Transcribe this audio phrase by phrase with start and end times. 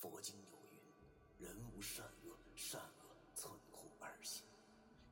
[0.00, 0.78] 佛经有云
[1.46, 4.44] ：“人无善恶，善恶存乎二心。”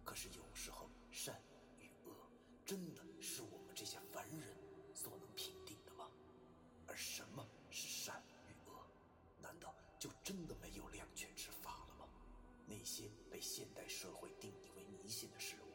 [0.04, 1.43] 可是有时候，善
[1.80, 2.14] 与恶
[2.64, 4.57] 真的是我们这些凡人
[4.95, 6.09] 所能评定的吗？
[6.86, 8.86] 而什么是善与恶？
[9.41, 12.09] 难道就真的没有两全之法了吗？
[12.64, 15.66] 那些被现代社会定义为迷信的事物，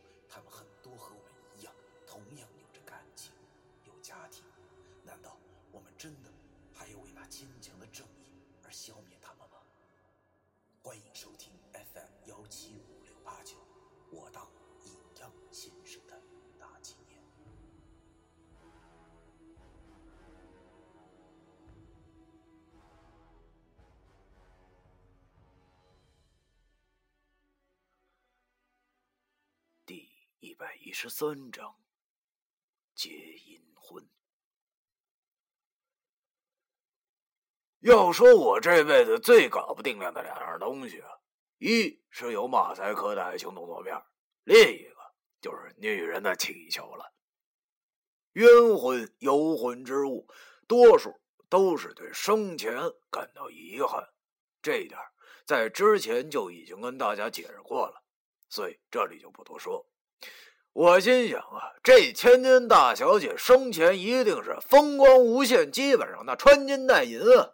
[30.41, 31.75] 一百一十三章：
[32.95, 34.03] 结阴婚。
[37.81, 41.07] 要说我这辈子最搞不定量的两样东西啊，
[41.59, 43.95] 一是有马赛克的爱情动作片，
[44.43, 44.95] 另一个
[45.39, 47.13] 就是女人的气球了。
[48.31, 50.27] 冤魂、游魂之物，
[50.67, 52.73] 多数都是对生前
[53.11, 54.09] 感到遗憾，
[54.59, 54.99] 这一点
[55.45, 58.03] 在之前就已经跟大家解释过了，
[58.49, 59.87] 所以这里就不多说。
[60.73, 67.49] 我心想啊，这千金大小姐生前一定是风光无限，基本上那穿金戴银啊。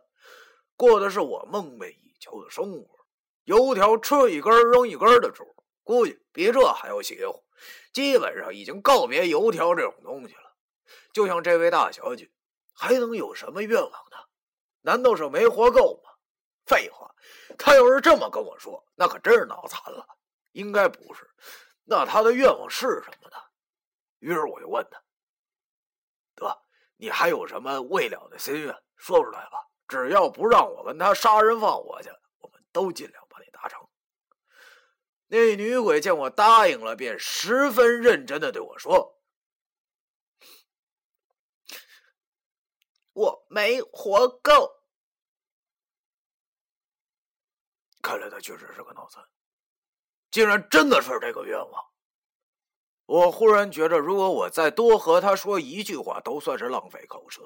[0.75, 2.87] 过的是我梦寐以求的生活，
[3.45, 5.43] 油条吃一根扔一根的主，
[5.83, 7.43] 估计比这还要邪乎。
[7.91, 10.53] 基本上已经告别油条这种东西了。
[11.11, 12.29] 就像这位大小姐，
[12.71, 14.17] 还能有什么愿望呢？
[14.81, 16.11] 难道是没活够吗？
[16.67, 17.09] 废话，
[17.57, 20.05] 她要是这么跟我说，那可真是脑残了。
[20.51, 21.27] 应该不是。
[21.89, 23.37] 那他的愿望是什么呢？
[24.19, 25.01] 于是我就问他
[26.35, 26.61] ：“得，
[26.97, 28.75] 你还有什么未了的心愿？
[28.97, 33.87] 说出来吧。”只要不让我跟他杀人放火去，我们都尽量帮你达成。
[35.27, 39.17] 那女鬼见我答应了，便十分认真的对我说
[43.13, 44.83] ：“我没活够。”
[48.03, 49.25] 看来他确实是个脑残，
[50.31, 51.85] 竟然真的是这个愿望。
[53.05, 57.41] 我忽然觉着，如果我再多和他说一句话，都算是浪费口舌。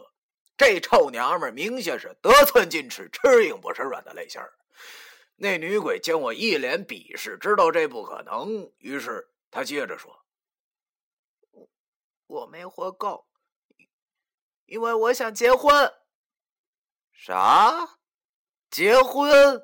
[0.57, 4.41] 这臭娘们明显是得寸进尺、吃硬不吃软的类型
[5.35, 10.23] 那女鬼见我一脸鄙视，知道这不可能，于是她接着说
[12.27, 13.27] ：“我没活够，
[14.65, 15.91] 因为我想结婚。”
[17.11, 17.97] 啥？
[18.69, 19.63] 结婚？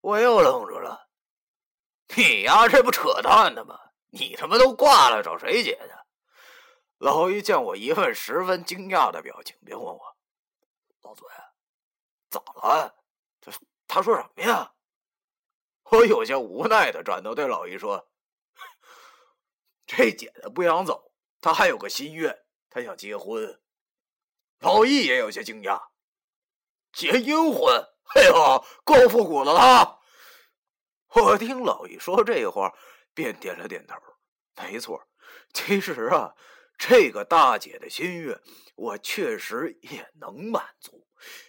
[0.00, 1.09] 我又愣住了。
[2.16, 3.78] 你呀，这不扯淡呢吗？
[4.10, 5.92] 你他妈都挂了，找谁结去？
[6.98, 10.16] 老姨见我一副十分惊讶的表情，便问我。
[11.02, 11.26] 老嘴，
[12.28, 12.94] 咋了？
[13.40, 13.52] 他
[13.86, 14.72] 他说什么呀？
[15.84, 18.10] 我有些无奈的转头对老姨说
[19.86, 23.60] ：“这姐姐不想走，她还有个心愿，她想结婚。”
[24.60, 25.80] 老易也有些惊讶
[26.92, 27.88] ：“结阴婚？
[28.14, 29.98] 哎呦，够复古的了！”
[31.16, 32.72] 我听老易说这话，
[33.12, 33.96] 便点了点头
[34.56, 35.08] ：“没错，
[35.52, 36.34] 其实啊。”
[36.82, 38.40] 这个大姐的心愿，
[38.74, 41.06] 我确实也能满足。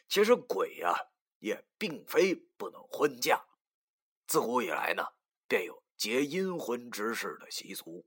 [0.10, 0.94] 其实鬼呀，
[1.40, 3.42] 也并非不能婚嫁。
[4.28, 5.06] 自古以来呢，
[5.48, 8.06] 便有结阴婚之事的习俗，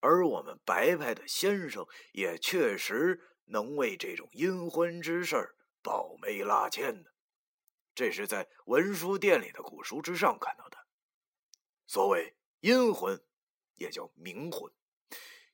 [0.00, 7.09] 而我们白派的先生也确实能为这种阴婚之事保媒拉纤的。
[7.94, 10.78] 这是在文书店里的古书之上看到的。
[11.86, 13.22] 所谓阴魂，
[13.74, 14.72] 也叫冥魂。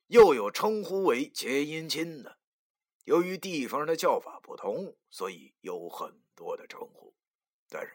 [0.07, 2.39] 又有称呼为结姻亲的，
[3.03, 7.13] 由于地方的叫法不同，所以有很多的称呼。
[7.67, 7.93] 但是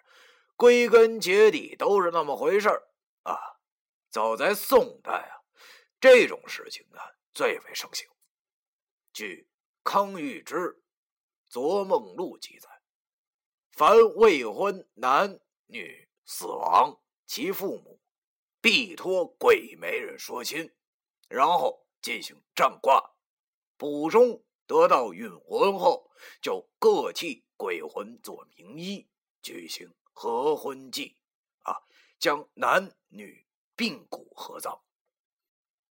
[0.56, 2.88] 归根结底都是那么回事儿
[3.22, 3.38] 啊！
[4.10, 5.40] 早在宋代啊，
[5.98, 7.00] 这种事情啊
[7.32, 8.06] 最为盛行。
[9.14, 9.48] 据
[9.82, 10.54] 康裕之
[11.48, 12.68] 《昨梦录》记载，
[13.72, 18.00] 凡未婚男女死亡，其父母
[18.60, 20.72] 必托鬼媒人说亲，
[21.28, 21.80] 然后。
[22.02, 23.14] 进行占卦，
[23.76, 26.10] 卜中得到允婚后，
[26.40, 29.08] 就各替鬼魂做名医，
[29.40, 31.16] 举行合婚祭，
[31.60, 31.78] 啊，
[32.18, 33.46] 将男女
[33.76, 34.82] 并骨合葬。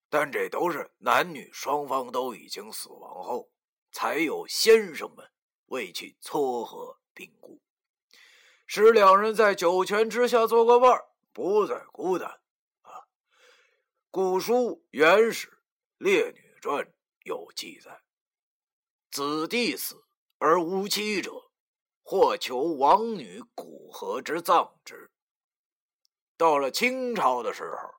[0.09, 3.49] 但这都是男女双方都已经死亡后，
[3.93, 5.31] 才有先生们
[5.67, 7.61] 为其撮合并骨，
[8.73, 10.97] 使两人在九泉之下做个伴
[11.33, 12.29] 不再孤单。
[12.83, 13.03] 啊，
[14.09, 15.49] 古书原始。
[15.97, 16.85] 《列女传》
[17.25, 18.01] 有记载：
[19.11, 20.05] 子弟死
[20.37, 21.51] 而无妻者，
[22.01, 25.11] 或求王女骨骸之葬之。
[26.37, 27.95] 到了清朝的时候，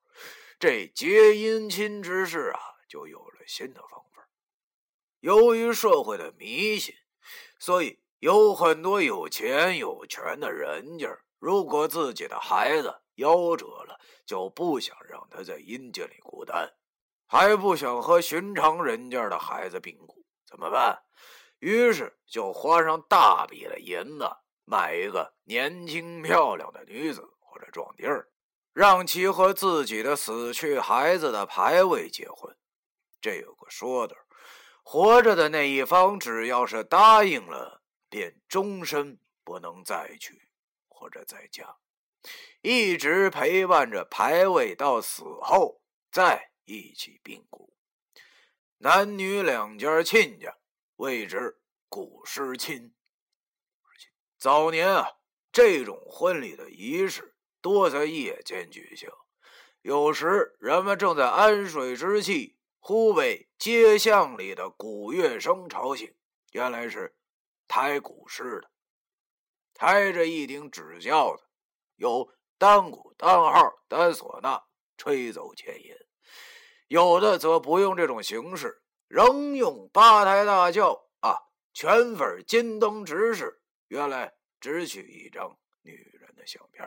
[0.59, 2.59] 这结姻亲之事啊，
[2.89, 4.27] 就有了新的方法。
[5.21, 6.95] 由于社会的迷信，
[7.59, 11.09] 所以有很多有钱有权的人家，
[11.41, 16.73] 如果自己的孩子夭折了，就不想让他在阴间里孤单，
[17.27, 21.03] 还不想和寻常人家的孩子并骨，怎么办？
[21.59, 24.31] 于是就花上大笔的银子，
[24.67, 28.29] 买一个年轻漂亮的女子或者壮丁儿。
[28.73, 32.57] 让其和自己的死去孩子的牌位结婚，
[33.21, 34.15] 这有个说的：
[34.85, 37.82] 活着的那一方只要是答应了，
[38.13, 40.43] 便终身不能再娶
[40.87, 41.77] 或者再嫁，
[42.61, 45.81] 一直陪伴着牌位到死后，
[46.11, 47.73] 再一起并骨。
[48.77, 50.59] 男女两家亲家
[50.97, 52.93] 谓之古诗亲。
[54.37, 55.09] 早年啊，
[55.51, 57.35] 这种婚礼的仪式。
[57.63, 59.09] 多在夜间举行，
[59.83, 66.13] 有时人们正在安睡之际，忽被街巷里的鼓乐声吵醒。
[66.51, 67.15] 原来是
[67.75, 68.71] 抬鼓师的，
[69.73, 71.43] 抬着一顶纸轿子，
[71.97, 74.63] 有单鼓、单号、单唢呐
[74.99, 75.97] 吹奏前引；
[76.89, 81.35] 有的则不用这种形式，仍用八抬大轿啊，
[81.73, 83.63] 全份金灯执事。
[83.89, 86.87] 原来只取一张女人的相片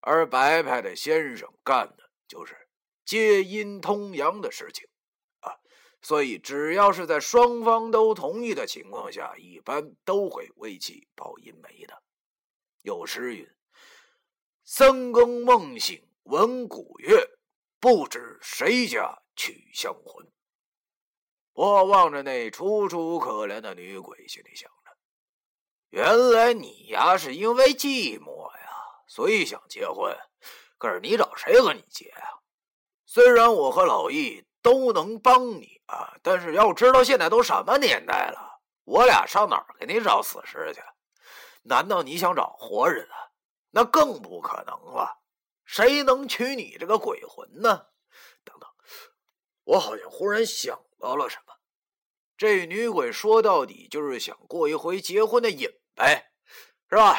[0.00, 2.56] 而白派的先生干的就是
[3.04, 4.88] 接阴通阳的事情，
[6.02, 12.02] 所以只要是在双方都同意的情况下，一般都会为其报阴媒的。
[12.82, 13.46] 有诗云
[14.64, 17.38] ：“三更梦醒闻鼓乐，
[17.78, 20.26] 不知谁家娶香魂。”
[21.52, 24.96] 我望着那楚楚可怜的女鬼，心里想着：
[25.90, 28.70] 原来你呀，是因为寂寞呀。
[29.06, 30.16] 所以想结婚，
[30.78, 32.40] 可是你找谁和你结啊？
[33.04, 40.80] 虽然我和老易都能帮你啊，但是要知道现在都什么年代了，我俩上哪儿给你找死尸去？
[41.62, 43.30] 难道你想找活人啊？
[43.70, 45.18] 那更不可能了。
[45.64, 47.86] 谁能娶你这个鬼魂呢？
[48.44, 48.68] 等等，
[49.64, 51.54] 我好像忽然想到了什么。
[52.36, 56.32] 这女鬼说到底就是想过一回结婚的瘾呗，
[56.88, 57.16] 是吧？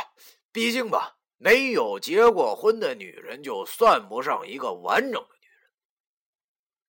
[0.51, 1.17] 毕竟吧。
[1.37, 5.40] 没有结过婚的女人，就算不上一个完整的。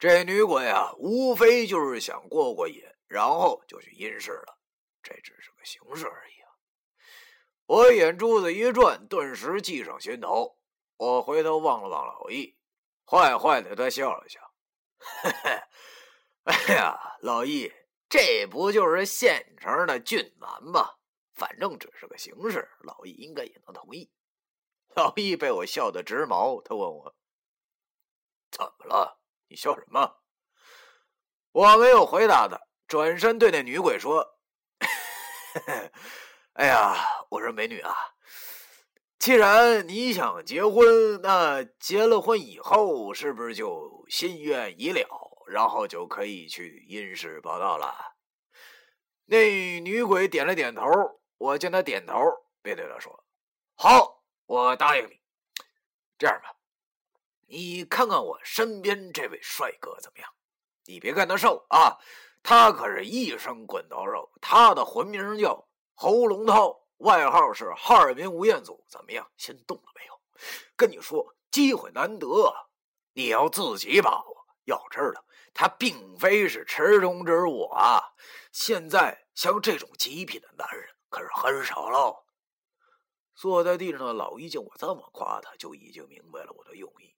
[0.03, 4.59] 这女鬼啊，无非就是想过过瘾，然后就去阴世了。
[5.01, 6.51] 这只是个形式而已啊！
[7.67, 10.59] 我眼珠子一转，顿时计上心头。
[10.97, 12.59] 我回头望了望老易，
[13.07, 14.41] 坏坏的他笑了笑
[15.23, 15.51] ：“嘿嘿，
[16.47, 17.73] 哎呀，老易，
[18.09, 20.97] 这不就是现成的俊男吗？
[21.33, 24.11] 反正只是个形式，老易应该也能同意。”
[24.97, 27.15] 老易被我笑得直毛，他问我
[28.51, 29.22] ：“怎么了？
[29.53, 30.23] 你笑什么？”
[31.53, 32.59] 我没有回答他，
[32.89, 34.39] 转身对那女鬼说
[36.55, 36.97] ：“哎呀，
[37.29, 37.95] 我说美女啊，
[39.19, 45.07] 既然你想结婚，那结了婚以后是不是就心愿已了，
[45.47, 47.95] 然后就可以去阴世报道了？”
[49.27, 50.83] 那女鬼点了点头，
[51.37, 52.19] 我见她点头，
[52.63, 53.25] 便对她说
[53.77, 55.21] ：“好。”我答应你，
[56.19, 56.55] 这样吧，
[57.47, 60.29] 你看看我身边这位帅哥怎么样？
[60.85, 61.99] 你别看他瘦啊，
[62.43, 64.31] 他可是一身滚刀肉。
[64.41, 68.85] 他的魂名叫侯龙涛，外号是哈尔滨吴彦祖。
[68.89, 69.31] 怎么样？
[69.37, 70.21] 心动了没有？
[70.75, 72.27] 跟你说，机会难得，
[73.13, 74.47] 你要自己把握。
[74.65, 78.01] 要知道，他并非是池中之物啊。
[78.51, 82.25] 现在像这种极品的男人可是很少喽。
[83.35, 87.12] 坐在地上的老易见我这么夸他，就已经明白了我的用意。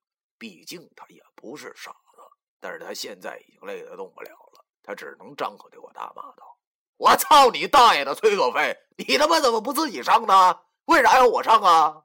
[0.44, 2.20] 毕竟他也不是傻子，
[2.60, 6.58] 但是他现在已经累得动不了了，他只能张口对我大骂道
[7.00, 8.76] ：“我操你大爷的崔可飞！
[8.98, 10.60] 你他妈怎么不自己上呢？
[10.84, 12.04] 为啥要我上啊？”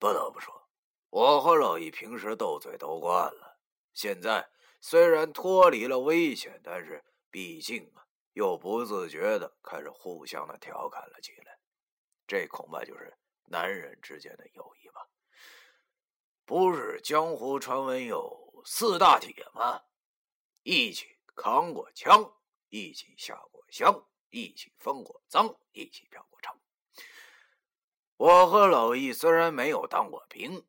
[0.00, 0.70] 不得不说，
[1.10, 3.58] 我和老易平时斗嘴斗惯了，
[3.92, 4.48] 现在
[4.80, 11.58] 虽然脱离了危险，但是毕竟啊，又不自觉的开始互相的调侃了起来。
[12.26, 14.89] 这恐怕就是男人之间的友谊？
[16.50, 19.84] 不是江湖传闻有四大铁吗？
[20.64, 22.34] 一起扛过枪，
[22.70, 26.52] 一起下过乡，一起分过赃，一起嫖过娼。
[28.16, 30.66] 我和老易虽然没有当过兵，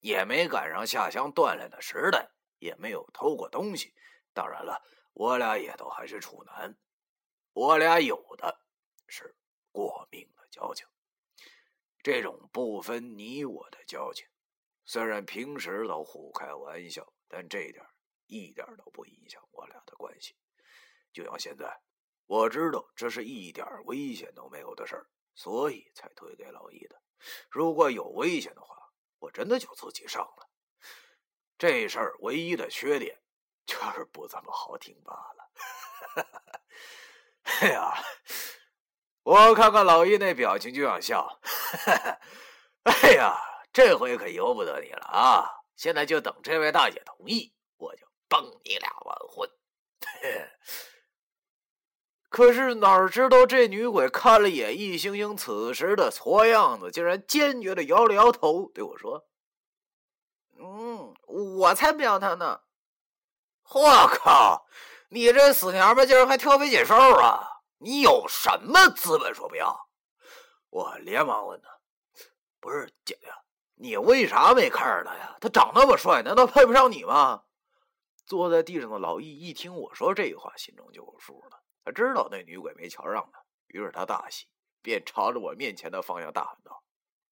[0.00, 2.28] 也没赶上下乡锻炼的时代，
[2.58, 3.94] 也没有偷过东西。
[4.34, 4.82] 当然了，
[5.14, 6.76] 我俩也都还是处男。
[7.54, 8.60] 我俩有的。
[9.06, 9.34] 是
[9.72, 10.86] 过命的交情。
[12.02, 14.26] 这种不分你我的交情，
[14.84, 17.84] 虽然平时都互开玩笑，但这点
[18.26, 20.36] 一点都不影响我俩的关系。
[21.12, 21.80] 就像现在，
[22.26, 27.00] 我知道这是一点危险都没有的事儿，所以才推给老易的。
[27.50, 28.76] 如果有危险的话，
[29.18, 30.50] 我真的就自己上了。
[31.56, 33.22] 这事儿唯一的缺点
[33.64, 35.50] 就是不怎么好听罢了。
[37.62, 37.94] 哎呀，
[39.22, 41.40] 我看看老易那表情就想笑。
[42.84, 43.34] 哎呀，
[43.74, 45.50] 这回可由不得你了啊！
[45.74, 49.50] 现在就等这位大姐同意，我就帮你俩完婚。
[52.28, 59.26] 可是哪知道这女鬼看了眼易星星此时的挫样子，竟然坚决的摇了摇头，对我说
[60.56, 62.60] ：“嗯，我才不要他呢！”
[63.74, 64.66] 我靠，
[65.08, 67.62] 你这死娘们竟然还挑肥拣瘦啊！
[67.78, 69.88] 你有什么资本说不要？
[70.70, 71.68] 我连忙问他
[72.60, 73.28] ：“不是姐姐，
[73.84, 75.36] 你为啥没看上他呀？
[75.38, 77.42] 他长那么帅，难道配不上你吗？”
[78.24, 81.60] 坐在地上的老易一听我说这话，心中就有数了。
[81.84, 84.46] 他知道那女鬼没瞧上他，于是他大喜，
[84.80, 86.82] 便朝着我面前的方向大喊道：“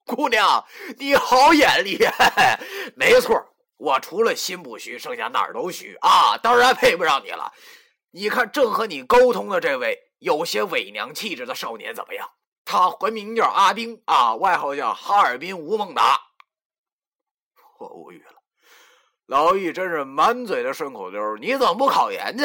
[0.04, 0.62] 姑娘，
[0.98, 1.98] 你好眼力！
[2.96, 3.42] 没错，
[3.78, 6.36] 我除了心不虚，剩下哪儿都虚啊！
[6.36, 7.50] 当然配不上你了。
[8.10, 12.28] 你看，正和你沟通的这位有些伪娘气质的少年怎么样？
[12.66, 16.20] 他魂名叫阿兵啊，外号叫哈尔滨吴孟达。”
[17.82, 18.40] 我无语了，
[19.26, 22.44] 老易真是满嘴的顺口溜，你怎么不考研去？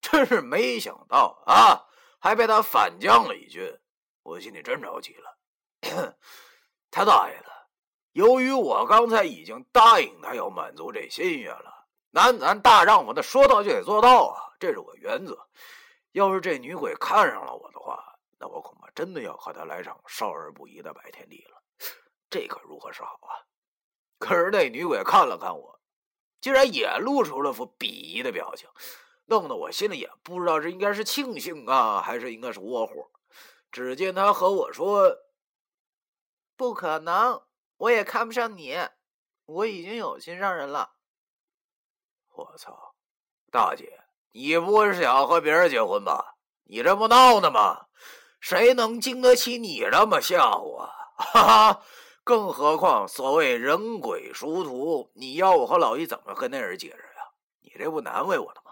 [0.00, 1.84] 真是没想到啊，
[2.18, 3.78] 还被他反将了一军，
[4.22, 5.36] 我心里真着急了。
[6.90, 7.50] 他大爷的！
[8.12, 15.38] 由于我刚才已经答应他要满足这心愿了，男咱大丈夫的说到就得做到啊，这是我原则。
[16.12, 18.02] 要是这女鬼看上了我的话，
[18.38, 21.62] 那我恐怕真的要和她来场少儿不宜的拜天地了，
[22.30, 23.36] 这可如何是好啊？
[24.20, 25.80] 可是那女鬼看了看我，
[26.40, 28.68] 竟然也露出了副鄙夷的表情。
[29.24, 33.10] 弄得我心里也不知道这应该是庆幸啊，还是应该是窝火。
[33.72, 35.16] 只见他和我说
[36.54, 37.42] ：“不可能，
[37.78, 38.78] 我也看不上你，
[39.46, 40.92] 我已经有心上人了。”
[42.34, 42.94] 我操，
[43.50, 44.00] 大姐，
[44.32, 46.36] 你不会是想和别人结婚吧？
[46.64, 47.86] 你这不闹呢吗？
[48.40, 50.90] 谁能经得起你这么吓唬啊？
[51.16, 51.82] 哈哈！
[52.30, 57.24] 更何况所谓人鬼殊途，你要我和老易怎么跟那人解释呀？
[57.58, 58.70] 你这不难为我呢吗？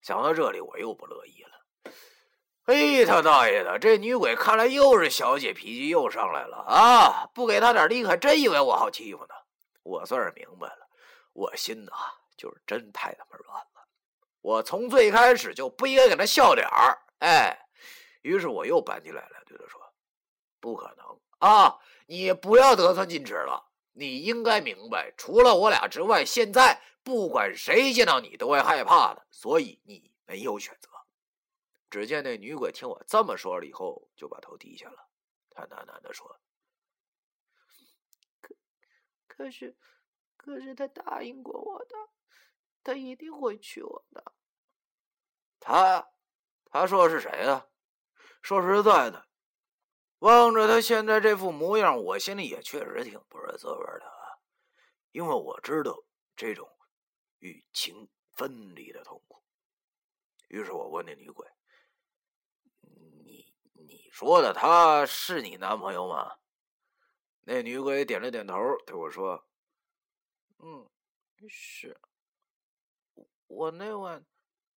[0.00, 1.92] 想到这里，我又不乐意了。
[2.62, 3.80] 嘿，他大爷的！
[3.80, 7.28] 这女鬼看来又是小姐脾气又上来了啊！
[7.34, 9.34] 不给她点力，还真以为我好欺负呢。
[9.82, 10.86] 我算是明白了，
[11.32, 11.90] 我心呐
[12.36, 13.88] 就是真太他妈软了。
[14.40, 16.96] 我从最开始就不应该给他笑脸儿。
[17.18, 17.58] 哎，
[18.20, 19.80] 于是我又板起来了，对他说
[20.62, 21.04] ：“不可能
[21.40, 21.76] 啊！
[22.06, 23.70] 你不要得寸进尺了。
[23.92, 30.88] 你应该明白，除了我俩之外，现在……”不管谁见到你都会害怕的，所以你没有选择。
[31.90, 35.08] 只见那女鬼听我这么说了以后，就把头低下了。
[35.50, 36.38] 她喃喃的说
[38.40, 38.54] ：“可
[39.26, 39.76] 可是，
[40.36, 41.96] 可是他答应过我的，
[42.84, 44.32] 他一定会娶我的。”
[45.58, 46.08] 他，
[46.66, 47.66] 他说是谁啊？
[48.42, 49.26] 说实在的，
[50.22, 54.38] 望着他现在这副模样，我心里也确实挺不是滋味的啊，
[55.10, 56.04] 因为我知道
[56.36, 56.68] 这种。
[57.42, 59.42] 与情分离的痛苦。
[60.46, 61.44] 于是我问那女鬼
[63.24, 66.36] ：“你你说的他是你男朋友吗？”
[67.42, 69.44] 那女鬼点了点头，对我说
[70.62, 70.88] ：“嗯，
[71.48, 72.00] 是。
[73.48, 74.24] 我那晚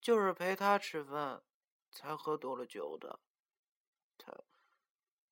[0.01, 1.43] 就是陪他吃饭，
[1.91, 3.19] 才喝多了酒的。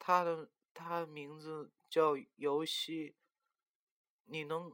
[0.05, 3.15] 他的他的名字叫游戏。
[4.25, 4.73] 你能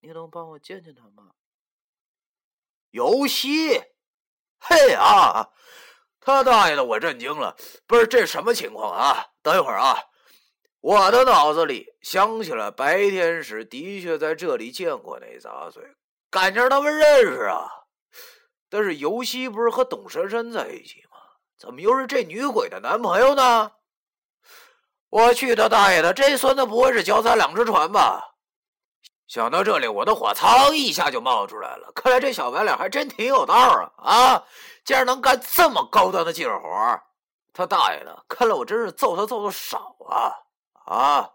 [0.00, 1.30] 你能帮我见见他吗？”
[2.90, 3.80] 游戏，
[4.58, 5.50] 嘿啊！
[6.18, 7.56] 他大爷的，我震惊了！
[7.86, 9.26] 不是这什么情况啊？
[9.40, 9.96] 等一会儿啊！
[10.80, 15.94] 我的脑子里想起了白天时的确在这里见过那杂碎，
[16.28, 17.68] 感情他们认识啊。
[18.68, 21.18] 但是游戏不是和董珊珊在一起吗？
[21.56, 23.72] 怎么又是这女鬼的男朋友呢？
[25.08, 26.12] 我去他大爷的！
[26.12, 28.34] 这孙子不会是脚踩两只船吧？
[29.26, 31.90] 想到这里，我的火噌一下就冒出来了。
[31.92, 33.92] 看来这小白脸还真挺有道啊！
[33.96, 34.44] 啊，
[34.84, 37.00] 竟然能干这么高端的技术活
[37.52, 38.24] 他大爷的！
[38.28, 40.32] 看来我真是揍他揍的少啊！
[40.84, 41.30] 啊，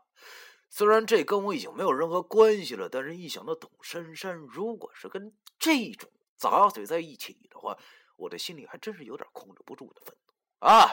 [0.69, 7.75] 虽然这跟我已经没有任何关系了，但是一想到董珊珊如果是跟这种杂碎在一起的话，
[8.15, 10.67] 我的心里还真是有点控制不住的愤怒。
[10.67, 10.91] 啊！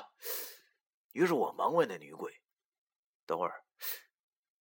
[1.13, 2.33] 于是我忙问那女鬼
[3.29, 3.63] ：“等会儿，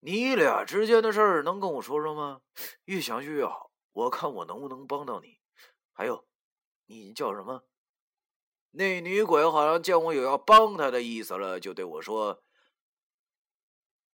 [0.02, 2.42] 你俩之间的事儿能跟我说说吗？
[2.84, 5.40] 越详细越好，我看我能不能帮到你。
[5.94, 6.28] 还有，
[6.86, 7.66] 你叫什么？”
[8.72, 12.44] 那女鬼好像见我有要帮她的意思了，就对我说：“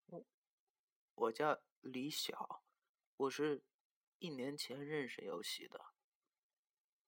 [0.05, 0.23] 我
[1.15, 2.63] 我叫李晓，
[3.17, 3.63] 我是
[4.19, 5.81] 一年前认识游戏的。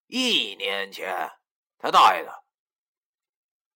[0.08, 1.32] 一年前，
[1.78, 2.44] 他大爷的！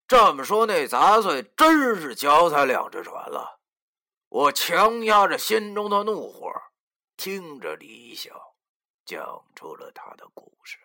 [0.08, 3.58] 这么说，那杂碎真是脚踩两只船了。”
[4.30, 6.52] 我强压着心中的怒火，
[7.18, 8.56] 听着李晓
[9.04, 10.78] 讲出了他的故事。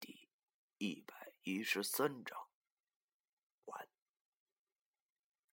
[0.00, 0.28] 第
[0.78, 2.51] 一百一十三章。